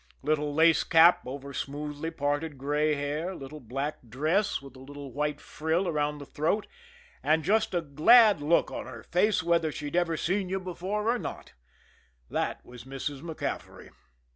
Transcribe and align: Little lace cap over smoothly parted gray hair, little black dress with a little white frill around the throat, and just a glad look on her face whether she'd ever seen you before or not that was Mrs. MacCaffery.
Little 0.23 0.51
lace 0.51 0.83
cap 0.83 1.21
over 1.27 1.53
smoothly 1.53 2.09
parted 2.09 2.57
gray 2.57 2.95
hair, 2.95 3.35
little 3.35 3.59
black 3.59 3.99
dress 4.09 4.59
with 4.59 4.75
a 4.75 4.79
little 4.79 5.11
white 5.13 5.39
frill 5.39 5.87
around 5.87 6.17
the 6.17 6.25
throat, 6.25 6.65
and 7.21 7.43
just 7.43 7.75
a 7.75 7.81
glad 7.81 8.41
look 8.41 8.71
on 8.71 8.87
her 8.87 9.03
face 9.03 9.43
whether 9.43 9.71
she'd 9.71 9.95
ever 9.95 10.17
seen 10.17 10.49
you 10.49 10.59
before 10.59 11.07
or 11.07 11.19
not 11.19 11.53
that 12.31 12.65
was 12.65 12.83
Mrs. 12.83 13.21
MacCaffery. 13.21 13.91